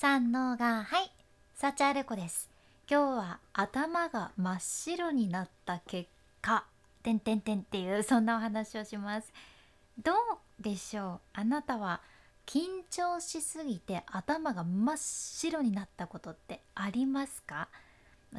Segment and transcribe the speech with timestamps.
[0.00, 1.10] 三のがはい
[1.54, 2.48] 幸あれ子です。
[2.90, 6.08] 今日は頭が真っ白になった結
[6.40, 6.64] 果
[7.02, 9.30] てんてんてんっていうそんなお話をします。
[10.02, 10.14] どう
[10.58, 11.20] でしょう？
[11.34, 12.00] あなたは
[12.46, 17.68] 緊張しすぎて頭が真っ白になったことってありますか？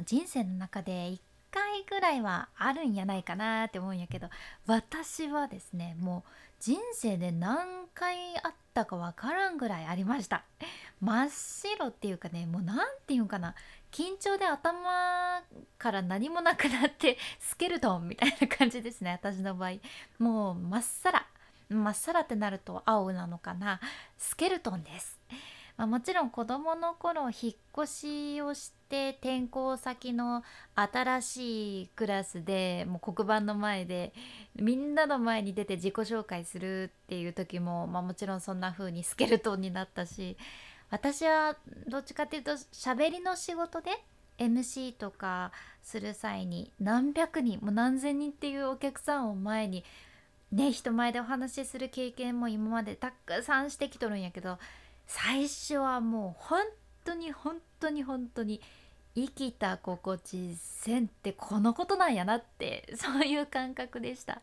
[0.04, 1.20] 人生の中で1
[1.52, 4.30] 回ぐらいはあるんやないかなって思うんやけど
[4.66, 10.44] 私はですねもう人生で何回あったかわからんぐらいありました。
[11.02, 13.56] 真っ白っていうかねもう何て言うかな。
[13.92, 15.42] 緊張で頭
[15.78, 19.72] から何もなくなってスケルトンみたいな感じですね私の場合。
[20.20, 21.26] もうまっさら。
[21.70, 23.80] まっさらってなると青なのかな。
[24.18, 25.18] スケルトンです、
[25.78, 30.44] まあ、もちろん子供の頃引っ越しをして転校先の
[30.76, 34.12] 新しいクラスでもう黒板の前で
[34.56, 40.36] みんなの前に出て自己紹介するっていう時も、まあ、もちろんそんな風にスケルトンになったし
[40.92, 41.56] 私は
[41.88, 43.92] どっちかっていうと喋りの仕事で
[44.38, 49.84] MC とかする際に何百人もう何千人っていうお客さんを前に
[50.52, 54.58] ね人前でお話しする経験も今までたくさんしてきとるんやけど
[55.08, 56.62] 最初はもう本
[57.06, 58.62] 当に本当に本当に
[59.16, 64.42] 生きた心地せんってこのことなんやなってそういう感覚でした。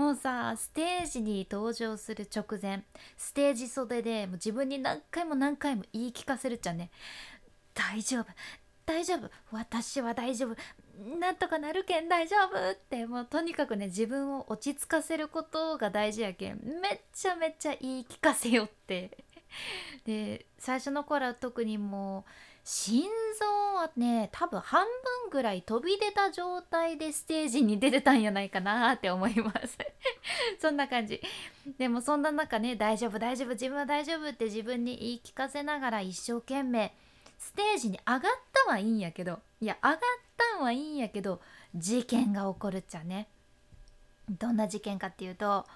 [0.00, 2.84] もうさステージに登場する直前
[3.18, 6.90] ステージ袖でもう自分に何回も何回も言い聞かせるっちゃね。
[7.74, 8.26] 大丈夫
[8.86, 10.56] 大丈夫私は大丈夫
[11.18, 19.18] なんとかなるけん大丈夫ってもうとにかくね自分を落ち着かせることが大事やけんめっちゃめっちゃ言い聞かせよって。
[20.06, 22.30] で最初の頃は特にもう
[22.62, 23.04] 心
[23.38, 29.78] 臓はね多分半分ぐらい飛び出た状態でステージに出てたんやないかなって思います。
[30.60, 31.20] そんな感じ。
[31.78, 36.94] でもそんな中ね大丈夫大丈夫自分は大丈夫って自分に言い聞かせながら一生懸命
[37.38, 38.20] ステージに上がっ
[38.52, 39.98] たはいいんやけどいや上がっ
[40.36, 41.40] たんはいいんやけど
[41.74, 43.28] 事件が起こるっちゃね。
[44.28, 45.66] どんな事件かっていうと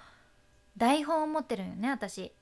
[0.77, 2.33] 台本を持ってるんよね私。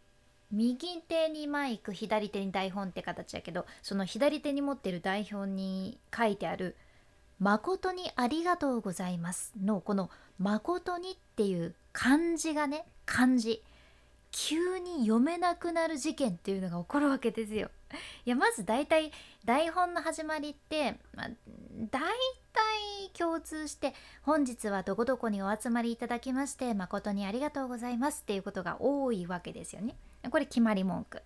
[0.52, 6.76] 右手にマイク左手に台本って形やけどその左手に持ってる台本に書いてある
[7.40, 13.62] 「誠にありがとうございます」のこの「誠に」っていう漢字がね漢字。
[14.32, 17.70] 急に読めなくなる事件っていうのが起こるわけですよ。
[18.24, 19.12] いやまず大体
[19.44, 21.30] 台本の始まりって、まあ、
[21.90, 22.00] 大
[22.52, 23.94] 体共通して
[24.24, 29.96] 「本日はどこどこにお集まりいただきまして誠にありがとうございます」っていうことが多いわけですよね。
[30.30, 31.22] これ決まり文句。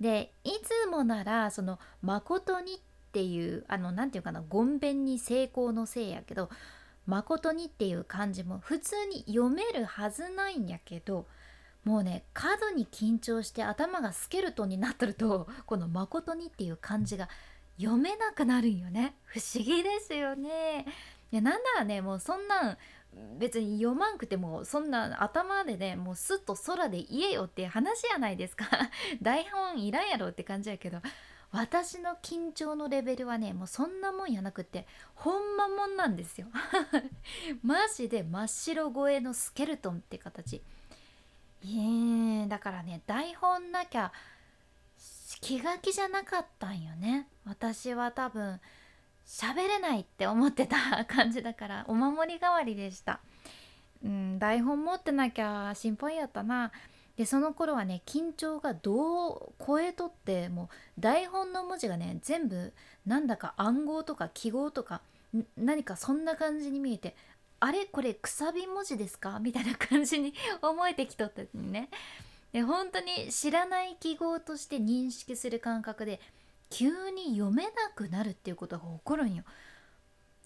[0.00, 2.78] でいつもならその「誠に」っ
[3.12, 6.50] ていうあの何て言うかなごんべんに成功のせいやけど
[7.06, 11.26] 「誠に」っていう漢字も普通に読めるはずないんやけど
[11.88, 17.30] もうね過度に緊張して頭がスケルトンになってると この「誠に」っていう漢字が
[17.78, 19.16] 読めなくなるんよね。
[19.24, 20.84] 不思議ですよね。
[21.32, 22.78] いやなんならねもうそんなん
[23.38, 28.66] 別に読まんくてもそんな頭でねもうすっと空で言えよって話やないですか。
[29.22, 31.00] 台本いらんやろって感じやけど
[31.52, 36.48] 私の緊張のレベルはねもうそんなもんやなくってほんまもんなんですよ。
[37.64, 40.62] マジで真っ白声のスケルトンって形。
[41.64, 44.12] えだからね台本なきゃ
[45.40, 47.28] 気が気じゃなかったんよね。
[47.44, 48.60] 私は多分
[49.26, 53.20] 喋れないって思ってた感じだからお守り代わりでした。
[54.04, 56.72] うん台本持ってなきゃ心配やったな。
[57.16, 62.72] でその頃はね緊張がどう超えとってもう台本の文字がね全部
[63.06, 65.00] なんだか暗号とか記号とか
[65.56, 67.16] 何かそんな感じに見えて
[67.60, 67.86] あれ？
[67.86, 69.38] これくさび文字ですか？
[69.42, 71.88] みたいな感じに思えてきとった時にね。
[72.52, 76.18] で本当に知らない記号として認識する感覚で
[76.70, 79.44] 急に読めなくなるっていうことが起こるんよ。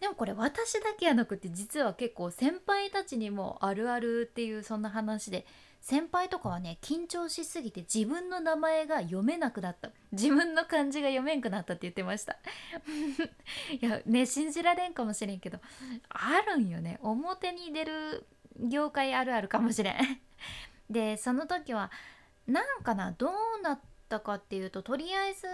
[0.00, 5.46] でもこれ私だけやなくて実は結構先輩たちにもあるあるっていうそんな話で。
[5.82, 9.90] 先輩とかはね緊張しすぎて自分の名前が読めなくなった。
[10.12, 12.36] 自分の漢字が読めんくなったって言ってました。
[13.80, 15.58] いやね信じられんかもしれんけど
[16.08, 17.00] あるんよね。
[17.02, 18.26] 表に出る
[18.60, 20.20] 業界あるあるかもしれん。
[20.88, 21.90] でその時は
[22.46, 25.48] なんかなどうなったかっていうととりあえず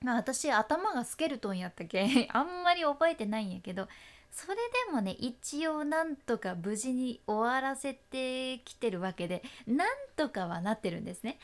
[0.00, 3.86] まあ私頭がスケルトンやったけん あんまり覚えてないんやけど
[4.32, 11.38] それでもね一応なんとか無事に終わらせてきてるわけでなんとかはなってるんですね。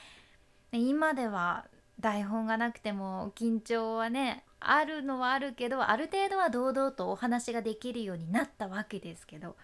[0.73, 1.67] 今では
[2.00, 9.56] 台本がなくても緊張はねあるのはあるけどある程度は堂々とお話ができるようになったわけですけど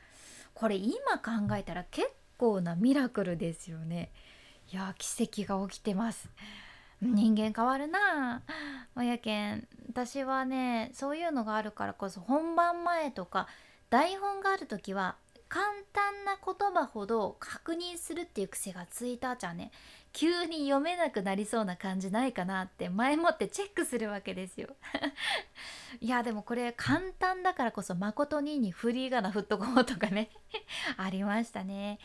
[0.52, 4.10] これ今考えたら結構なミラクルですよね。
[4.72, 6.28] いや奇跡が起きてます。
[7.02, 8.42] 人間変わるな
[8.94, 13.46] あやけん私はねそういうのがあるからこそ本番前とか
[13.90, 15.14] 台本がある時は
[15.48, 19.70] 簡単な言葉ほど確認するっていう癖がついたじゃんね。
[20.12, 24.70] 急に読めなくなりそうな感じないかなって前もってチェックするわけですよ。
[26.00, 30.30] いやでもこれ簡単だからこそ誠ににフリーガナ振っとこうとかね。
[30.98, 32.00] ありましたね。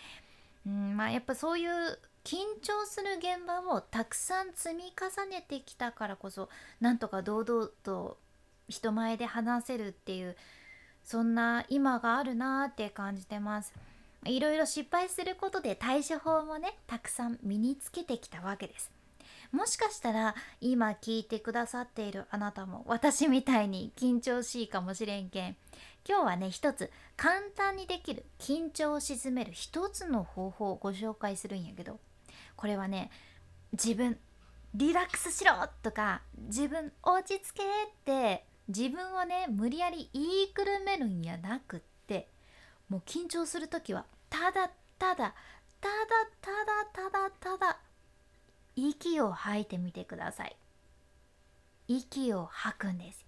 [0.67, 6.47] うんまあやっぱそういう緊張する現場をたくさん積み重ねてきたからこそ
[6.79, 8.19] なんとか堂々と
[8.67, 10.37] 人前で話せるっていう
[11.03, 13.73] そんな今があるなーって感じてます。
[14.27, 18.91] いろいろ失敗することで対処法もねたくさん身につけてきたわけです。
[19.51, 25.55] もしかしたら今聞いてくださっているあなたも私みたいに緊張しいかもしれんけん。
[26.07, 31.99] 今日はね一つ簡単にできる緊張を鎮める一つの方法をご紹介するんやけど
[32.59, 33.09] これはね
[33.71, 34.17] 自分
[34.75, 37.65] リラックスしろとか自分落ち着けっ
[38.03, 42.27] て自分をね無理やり言いくるめるんやなくって
[42.89, 45.33] もう緊張する時はただただただ
[46.41, 46.51] た
[46.99, 47.77] だただただ
[48.75, 50.55] 息を吐いてみてください。
[51.87, 53.25] 息を吐くんです。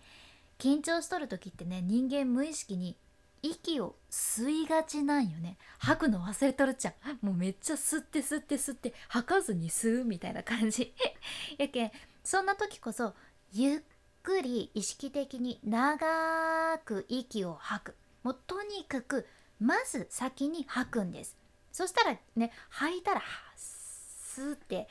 [0.60, 2.98] 緊張しとる時ってね人間無意識に
[3.44, 5.58] 息を吸いがちなんよね。
[5.80, 7.26] 吐くの忘れとるちゃん。
[7.26, 10.94] もうめっちゃ吸って吸って吸って吐かずに吸うみたいな感じ。
[11.58, 11.92] やけん
[12.24, 13.16] そんな時こそ
[13.52, 13.82] ゆっ
[14.22, 17.96] くり意識的に長く息を吐く。
[18.24, 19.28] もうとにかく
[19.60, 21.36] まず先に吐くんです。
[21.72, 23.22] そしたらね吐いたら
[23.56, 24.88] スーって、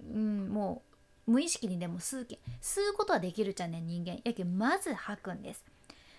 [0.00, 0.82] うん、も
[1.26, 2.38] う無意識にでも吸うけん。
[2.60, 4.20] 吸うことはできるじゃんね人間。
[4.24, 5.64] やけんまず吐くんです。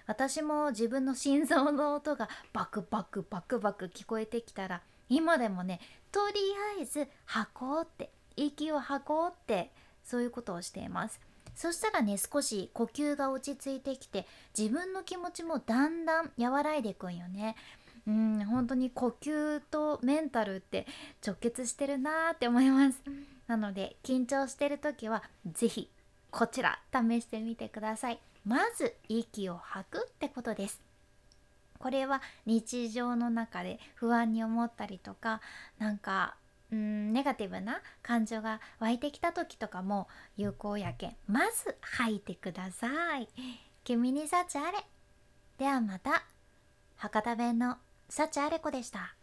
[0.08, 5.80] 私も自分の心臓の音がバクバクバクバク聞こえてきたら今でもね
[6.12, 6.36] とり
[6.80, 9.72] あえず吐こうって息を吐こうって
[10.04, 11.20] そういうことをしています。
[11.56, 17.56] そしたらね少し呼吸が落ち着いてきて自分の気持ちもだんだん和らいでいくんよね。
[18.08, 20.86] うん本当に呼吸とメンタルって
[21.26, 23.02] 直結してるなーって思います。
[23.48, 25.90] なので緊張してる時は是非
[26.30, 28.20] こちら試してみてください。
[28.46, 30.82] まず息を吐くってことです。
[31.80, 35.42] これは日常の中で不安に思ったりとか
[35.78, 36.36] なんか
[36.72, 40.08] うんネガティブな感情が湧いてきた時とかも
[40.38, 43.28] 有効やけんまず吐いてください。
[43.84, 44.78] 君に幸あれ。
[45.58, 46.24] ではまた。
[46.98, 47.78] 博多弁の
[48.10, 49.16] 幸あれ子でした。